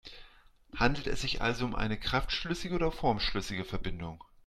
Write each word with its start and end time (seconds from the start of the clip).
Handelt 0.75 1.05
es 1.05 1.21
sich 1.21 1.43
also 1.43 1.63
um 1.63 1.75
eine 1.75 1.95
kraftschlüssige 1.95 2.73
oder 2.73 2.91
formschlüssige 2.91 3.63
Verbindung? 3.65 4.23